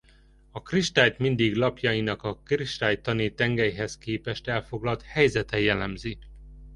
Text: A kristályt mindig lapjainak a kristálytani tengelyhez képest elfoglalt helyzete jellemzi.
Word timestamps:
A 0.51 0.61
kristályt 0.61 1.17
mindig 1.17 1.55
lapjainak 1.55 2.23
a 2.23 2.35
kristálytani 2.37 3.33
tengelyhez 3.33 3.97
képest 3.97 4.47
elfoglalt 4.47 5.01
helyzete 5.01 5.59
jellemzi. 5.59 6.17